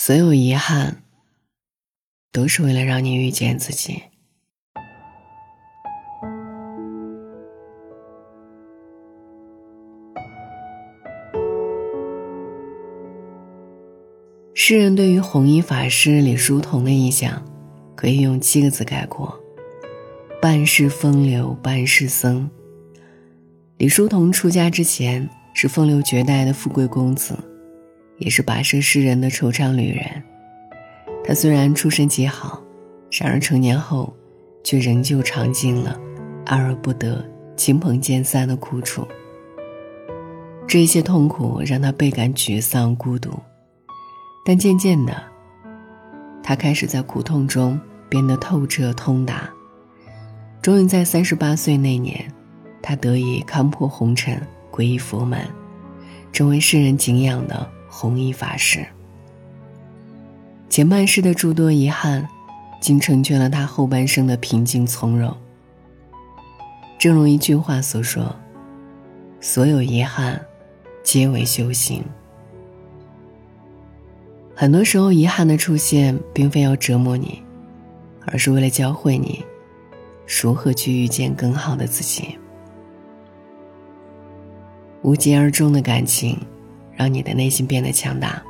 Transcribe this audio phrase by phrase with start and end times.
[0.00, 1.02] 所有遗憾，
[2.30, 4.00] 都是为了让你遇见自己。
[14.54, 17.44] 诗人对于弘一法师李叔同的印象，
[17.96, 19.36] 可以用七个字概括：
[20.40, 22.48] 半世风流，半世僧。
[23.78, 27.36] 李叔同出家之前是风流绝代的富贵公子。
[28.18, 30.22] 也是跋涉世人的惆怅旅人。
[31.24, 32.62] 他虽然出身极好，
[33.10, 34.14] 然而成年后，
[34.64, 35.98] 却仍旧尝尽了
[36.46, 37.24] 爱而不得、
[37.56, 39.06] 亲朋渐散的苦楚。
[40.66, 43.38] 这一些痛苦让他倍感沮丧、孤独，
[44.44, 45.14] 但渐渐的，
[46.42, 49.48] 他开始在苦痛中变得透彻通达。
[50.60, 52.30] 终于在三十八岁那年，
[52.82, 54.40] 他得以看破红尘，
[54.70, 55.40] 皈依佛门，
[56.32, 57.70] 成为世人敬仰的。
[57.88, 58.86] 弘一法师，
[60.68, 62.28] 前半世的诸多遗憾，
[62.80, 65.34] 竟成全了他后半生的平静从容。
[66.98, 68.36] 正如一句话所说
[69.40, 70.40] ：“所有遗憾，
[71.02, 72.04] 皆为修行。”
[74.54, 77.42] 很多时候，遗憾的出现，并非要折磨你，
[78.26, 79.44] 而是为了教会你，
[80.42, 82.36] 如何去遇见更好的自己。
[85.02, 86.36] 无疾而终的感情。
[86.98, 88.42] 让你的内心变得强大。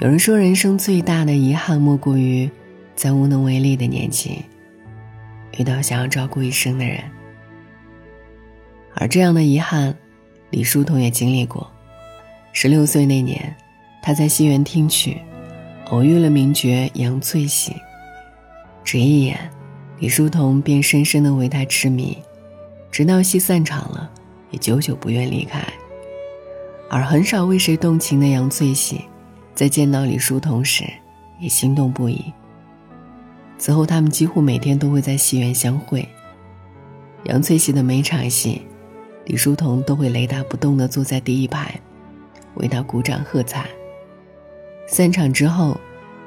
[0.00, 2.50] 有人说，人生最大的遗憾莫过于，
[2.96, 4.42] 在无能为力的年纪，
[5.56, 7.02] 遇到想要照顾一生的人。
[8.94, 9.96] 而这样的遗憾，
[10.50, 11.70] 李叔同也经历过。
[12.52, 13.54] 十六岁那年，
[14.02, 15.18] 他在戏园听曲，
[15.90, 17.76] 偶遇了名角杨翠喜，
[18.82, 19.38] 只一眼，
[20.00, 22.18] 李叔同便深深的为她痴迷，
[22.90, 24.10] 直到戏散场了，
[24.50, 25.62] 也久久不愿离开。
[26.88, 29.02] 而很少为谁动情的杨翠喜，
[29.54, 30.84] 在见到李叔同时，
[31.38, 32.32] 也心动不已。
[33.58, 36.08] 此后，他们几乎每天都会在戏院相会。
[37.24, 38.62] 杨翠喜的每场戏，
[39.26, 41.78] 李叔同都会雷打不动地坐在第一排，
[42.54, 43.66] 为他鼓掌喝彩。
[44.86, 45.78] 散场之后，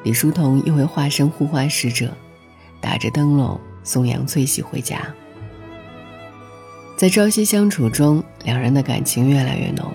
[0.03, 2.11] 李叔同又会化身护花使者，
[2.79, 5.01] 打着灯笼送杨翠喜回家。
[6.95, 9.91] 在朝夕相处中，两人的感情越来越浓。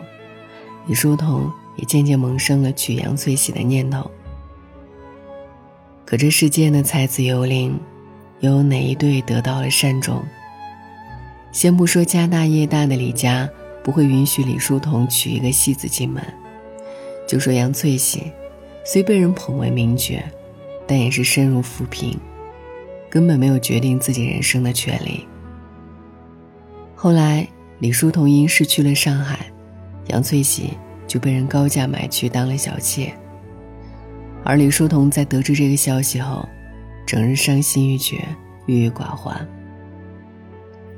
[0.87, 4.11] 李叔同也渐渐萌生了娶杨翠喜的念头。
[6.05, 7.79] 可这世间的才子幽灵，
[8.41, 10.23] 又有哪一对得到了善终？
[11.51, 13.49] 先不说家大业大的李家
[13.83, 16.23] 不会允许李叔同娶一个戏子进门，
[17.27, 18.31] 就说杨翠喜，
[18.85, 20.23] 虽被人捧为名角，
[20.87, 22.17] 但也是身如浮萍，
[23.11, 25.27] 根本没有决定自己人生的权利。
[26.95, 27.49] 后来，
[27.81, 29.51] 李叔同因事去了上海。
[30.09, 30.73] 杨翠喜
[31.07, 33.13] 就被人高价买去当了小妾，
[34.45, 36.49] 而李叔同在得知这个消息后，
[37.07, 38.25] 整日伤心欲绝，
[38.67, 39.47] 郁郁寡欢。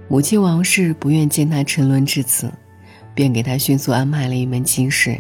[0.09, 2.53] 母亲王氏不愿见他沉沦至此，
[3.15, 5.19] 便给他迅速安排了一门亲事，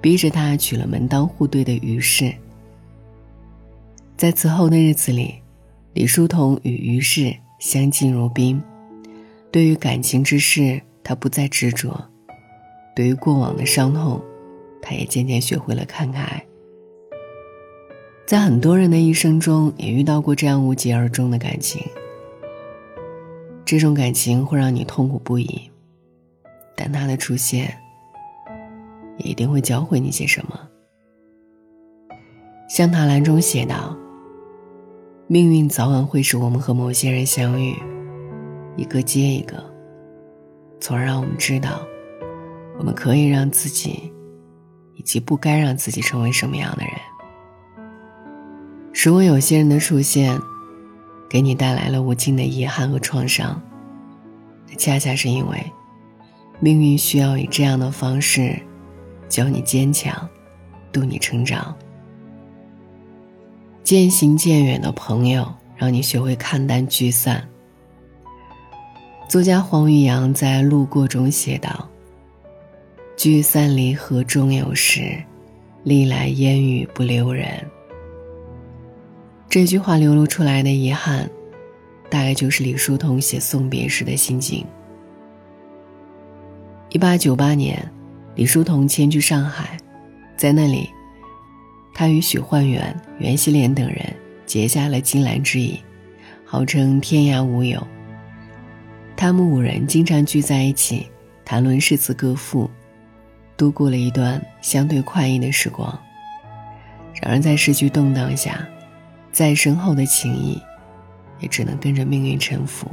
[0.00, 2.32] 逼着他娶了门当户对的于氏。
[4.16, 5.34] 在此后的日子里，
[5.92, 8.62] 李叔同与于氏相敬如宾，
[9.50, 12.10] 对于感情之事，他不再执着。
[12.96, 14.18] 对于过往的伤痛，
[14.80, 16.42] 他也渐渐学会了看开。
[18.24, 21.82] 在很多人的一生中，也遇到过这样无疾而终的感情。
[23.66, 25.70] 这种感情会让你痛苦不已，
[26.74, 27.76] 但它的出现，
[29.18, 30.58] 也一定会教会你些什么。
[32.66, 33.94] 像塔兰中写道
[35.28, 37.76] ：“命运早晚会使我们和某些人相遇，
[38.74, 39.62] 一个接一个，
[40.80, 41.78] 从而让我们知道。”
[42.78, 44.12] 我们可以让自己，
[44.94, 46.92] 以及不该让自己成为什么样的人。
[48.92, 50.40] 如果有些人的出现，
[51.28, 53.60] 给你带来了无尽的遗憾和创伤，
[54.68, 55.72] 那恰恰是因为，
[56.60, 58.60] 命运需要以这样的方式，
[59.28, 60.28] 教你坚强，
[60.92, 61.74] 渡你成长。
[63.84, 65.46] 渐行渐远的朋友，
[65.76, 67.48] 让你学会看淡聚散。
[69.28, 71.88] 作家黄玉阳在《路过》中写道。
[73.16, 75.16] 聚散离合终有时，
[75.84, 77.48] 历来烟雨不留人。
[79.48, 81.28] 这句话流露出来的遗憾，
[82.10, 84.66] 大概就是李叔同写送别时的心境。
[86.90, 87.90] 一八九八年，
[88.34, 89.78] 李叔同迁居上海，
[90.36, 90.90] 在那里，
[91.94, 94.14] 他与许焕元、袁希濂等人
[94.44, 95.80] 结下了金兰之谊，
[96.44, 97.84] 号称天涯无友。
[99.16, 101.06] 他们五人经常聚在一起，
[101.46, 102.70] 谈论诗词歌赋。
[103.56, 105.98] 度过了一段相对快意的时光，
[107.22, 108.66] 然而在时局动荡下，
[109.32, 110.60] 再深厚的情谊，
[111.40, 112.86] 也只能跟着命运沉浮。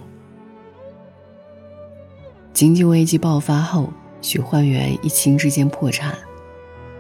[2.54, 6.16] 经济危机爆发后，许焕元一亲之间破产，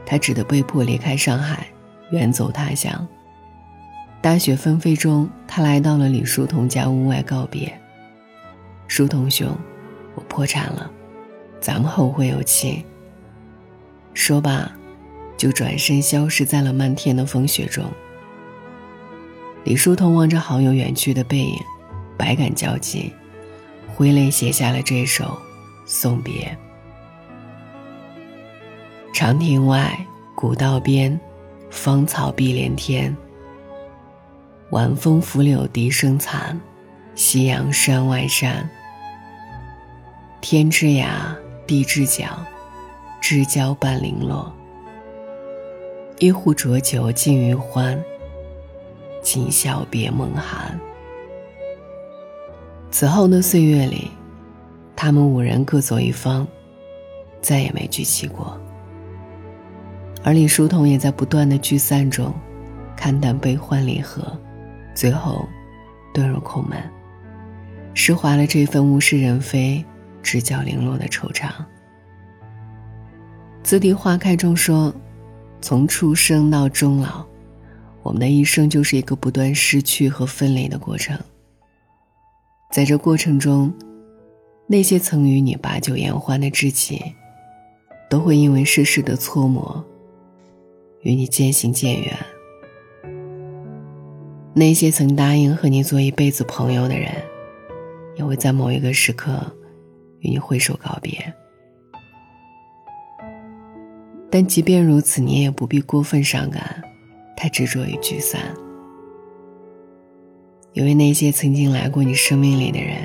[0.05, 1.67] 他只得被迫离开上海，
[2.11, 3.07] 远走他乡。
[4.19, 7.71] 大雪纷飞中，他来到了李叔同家屋外告别。
[8.87, 9.47] 书童兄，
[10.15, 10.91] 我破产了，
[11.61, 12.85] 咱们后会有期。
[14.13, 14.71] 说罢，
[15.37, 17.83] 就转身消失在了漫天的风雪中。
[19.63, 21.57] 李叔同望着好友远去的背影，
[22.17, 23.11] 百感交集。
[23.95, 25.37] 挥泪写下了这首
[25.85, 26.57] 送别。
[29.13, 29.95] 长亭外，
[30.33, 31.19] 古道边，
[31.69, 33.15] 芳草碧连天。
[34.71, 36.59] 晚风拂柳笛声残，
[37.13, 38.67] 夕阳山外山。
[40.41, 41.35] 天之涯，
[41.67, 42.25] 地之角，
[43.23, 44.53] 知交半零落。
[46.19, 47.97] 一壶浊酒尽余欢，
[49.21, 50.77] 今宵别梦寒。
[52.91, 54.11] 此后的岁月里，
[54.93, 56.45] 他们五人各走一方，
[57.41, 58.59] 再也没聚齐过。
[60.21, 62.33] 而李叔同也在不断的聚散中，
[62.93, 64.37] 看淡悲欢离合，
[64.93, 65.47] 最后
[66.13, 66.77] 遁入空门，
[67.93, 69.81] 释怀了这份物是人非、
[70.21, 71.49] 直角零落的惆怅。
[73.63, 74.93] 字地花开中说
[75.61, 77.25] ：“从出生到终老，
[78.03, 81.17] 我们的一生就是一个不断失去和分离的过程。”
[82.69, 83.73] 在这过程中，
[84.67, 87.01] 那些曾与你把酒言欢的知己，
[88.09, 89.83] 都会因为世事的磋磨，
[91.03, 92.17] 与你渐行渐远。
[94.53, 97.11] 那些曾答应和你做一辈子朋友的人，
[98.17, 99.39] 也会在某一个时刻，
[100.19, 101.33] 与你挥手告别。
[104.35, 106.81] 但即便如此，你也不必过分伤感，
[107.37, 108.41] 太执着于聚散。
[110.71, 112.97] 因为那些曾经来过你生命里的人，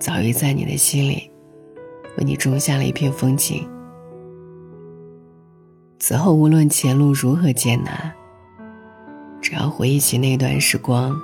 [0.00, 1.30] 早已在你的心里，
[2.18, 3.64] 为你种下了一片风景。
[6.00, 8.12] 此后无论前路如何艰难，
[9.40, 11.14] 只要回忆起那段时光，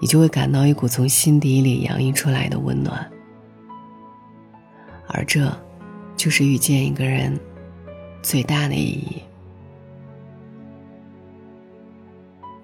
[0.00, 3.08] 你就会感到一股从心底里洋溢出来的温暖。
[5.06, 5.48] 而这，
[6.16, 7.38] 就是遇见一个人，
[8.24, 9.22] 最大的意义。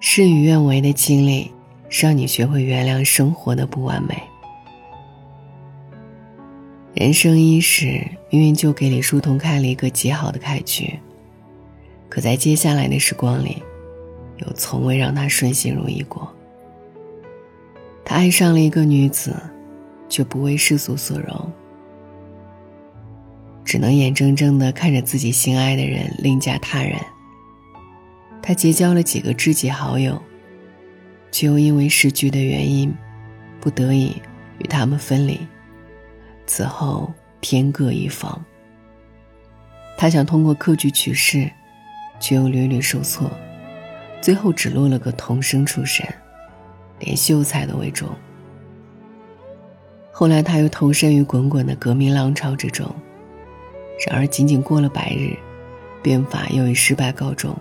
[0.01, 1.49] 事与愿违的经历。
[1.91, 4.23] 让你学会原谅生活的不完美。
[6.93, 10.97] 人生伊始，命运就给李叔同开了一个极好的开局。
[12.07, 13.61] 可在接下来的时光里，
[14.37, 16.33] 又从未让他顺心如意过。
[18.05, 19.35] 他爱上了一个女子，
[20.07, 21.51] 却不为世俗所容，
[23.63, 26.99] 只能眼睁睁的看着自己心爱的人另嫁他人。
[28.41, 30.21] 他结交了几个知己好友。
[31.33, 32.93] 却又因为时局的原因，
[33.61, 34.21] 不得已
[34.59, 35.39] 与他们分离。
[36.45, 37.09] 此后
[37.39, 38.43] 天各一方。
[39.97, 41.49] 他想通过科举取士，
[42.19, 43.31] 却又屡屡受挫，
[44.21, 46.05] 最后只落了个童生出身，
[46.99, 48.09] 连秀才都未中。
[50.11, 52.93] 后来他又投身于滚滚的革命浪潮之中，
[54.07, 55.37] 然而仅仅过了百日，
[56.01, 57.55] 变法又以失败告终。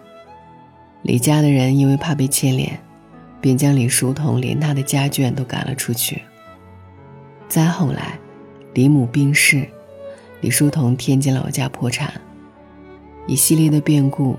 [1.02, 2.80] 李家的人因为怕被牵连。
[3.40, 6.20] 便将李叔同连他的家眷都赶了出去。
[7.48, 8.18] 再后来，
[8.74, 9.66] 李母病逝，
[10.42, 12.12] 李叔同天津老家破产，
[13.26, 14.36] 一系列的变故，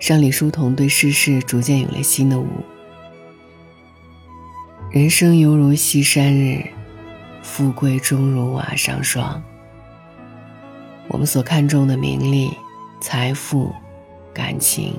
[0.00, 2.48] 让李叔同对世事逐渐有了新的悟。
[4.90, 6.64] 人生犹如西山日，
[7.42, 9.40] 富贵终如瓦上霜。
[11.08, 12.50] 我们所看重的名利、
[13.00, 13.72] 财富、
[14.34, 14.94] 感情，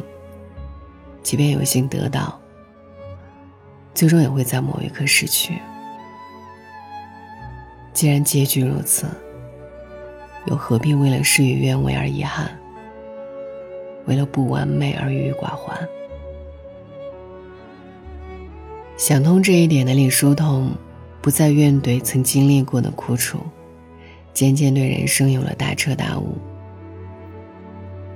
[1.22, 2.40] 即便有幸得到。
[3.94, 5.60] 最终也会在某一刻失去。
[7.94, 9.08] 既然结局如此，
[10.46, 12.50] 又何必为了事与愿违而遗憾？
[14.06, 15.76] 为了不完美而郁郁寡欢？
[18.96, 20.72] 想通这一点的李叔同，
[21.22, 23.40] 不再怨怼曾经历过的苦楚，
[24.38, 26.38] 渐渐对人生有了大彻大悟。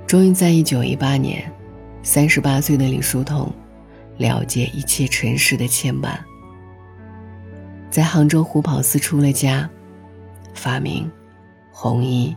[0.06, 1.52] 终于在一九一八年，
[2.04, 3.52] 三十八岁的李叔同。
[4.18, 6.16] 了结一切尘世的牵绊，
[7.90, 9.68] 在杭州虎跑寺出了家，
[10.54, 11.10] 发明
[11.72, 12.32] 红衣。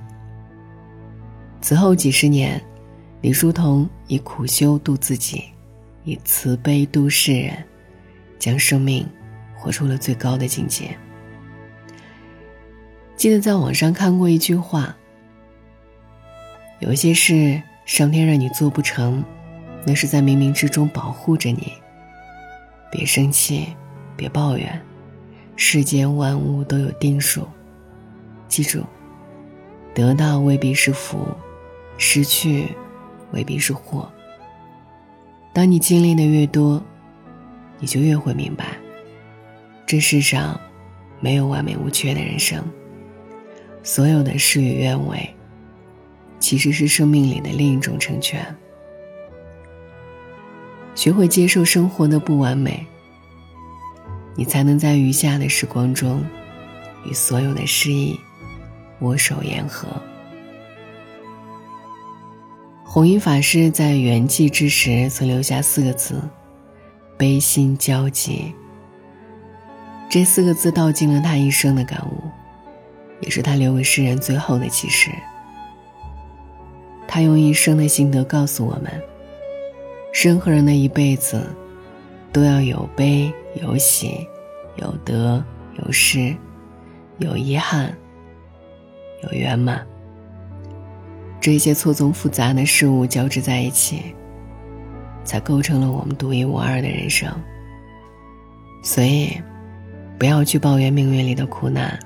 [1.62, 2.60] 此后几十年，
[3.22, 5.44] 李叔同以苦修度自己，
[6.06, 7.54] 以慈悲度世人，
[8.40, 9.06] 将生命
[9.56, 10.98] 活出了最高的境界。
[13.16, 14.96] 记得在网上看过一句话：
[16.80, 19.24] 有些事上天让你做不成，
[19.86, 21.74] 那是在冥冥之中保护着你。
[22.92, 23.68] 别生气，
[24.16, 24.82] 别抱怨，
[25.56, 27.48] 世间万物都有定数。
[28.48, 28.84] 记住，
[29.94, 31.28] 得到未必是福，
[31.98, 32.68] 失去
[33.32, 34.12] 未必是祸。
[35.54, 36.84] 当你经历的越多，
[37.80, 38.78] 你就越会明白，
[39.86, 40.60] 这世上
[41.20, 42.64] 没有完美无缺的人生。
[43.86, 45.30] 所有的事与愿违，
[46.40, 48.44] 其实是生命里的另一种成全。
[50.96, 52.84] 学会接受生活的不完美，
[54.36, 56.26] 你才能在余下的时光中，
[57.06, 58.20] 与所有的失意
[59.02, 59.88] 握手言和。
[62.84, 66.20] 弘一法师在圆寂之时曾留下四个字
[67.20, 68.52] ：“悲心交集。”
[70.10, 72.25] 这四个字道尽了他一生的感悟。
[73.22, 75.12] 也是他留给世人最后的启示。
[77.08, 78.92] 他用一生的心得告诉我们：
[80.14, 81.42] 任何人的一辈子，
[82.34, 83.32] 都要有悲
[83.62, 84.28] 有喜，
[84.76, 85.44] 有得
[85.80, 86.36] 有失，
[87.20, 87.96] 有遗憾，
[89.24, 89.86] 有圆满。
[91.40, 94.02] 这些错综复杂的事物交织在一起，
[95.24, 97.30] 才构成了我们独一无二的人生。
[98.84, 99.42] 所以，
[100.20, 101.98] 不要去抱怨命运里的苦难。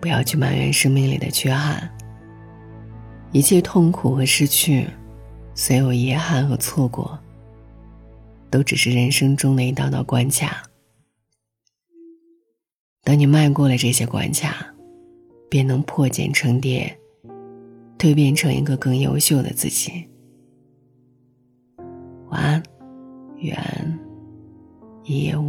[0.00, 1.90] 不要去埋怨生命里的缺憾。
[3.32, 4.86] 一切痛苦和失去，
[5.54, 7.18] 所有遗憾和错过，
[8.50, 10.62] 都只是人生中的一道道关卡。
[13.04, 14.66] 等你迈过了这些关卡，
[15.50, 16.98] 便能破茧成蝶，
[17.98, 20.06] 蜕变成一个更优秀的自己。
[22.28, 22.62] 晚安，
[23.38, 23.98] 愿
[25.04, 25.47] 一夜无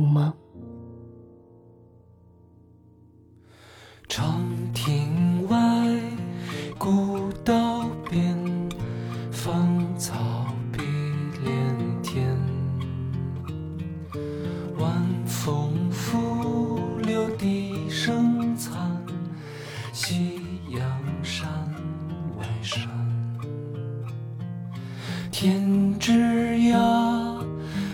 [25.42, 26.12] 天之
[26.58, 27.42] 涯，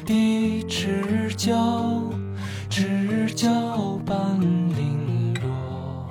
[0.04, 2.12] 地之角，
[2.68, 6.10] 知交半零落。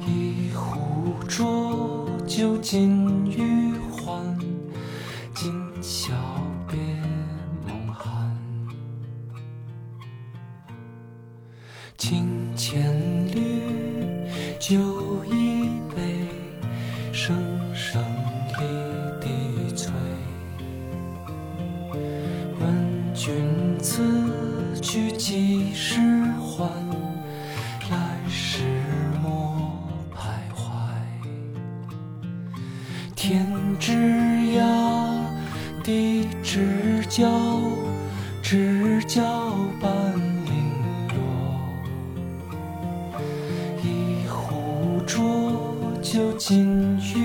[0.00, 2.08] 一壶浊。
[2.26, 4.16] 酒尽余欢，
[5.34, 6.14] 今宵
[6.66, 6.78] 别
[7.66, 8.34] 梦寒。
[11.98, 12.96] 清千
[13.26, 14.26] 缕，
[14.58, 14.78] 酒
[46.14, 47.23] 就进去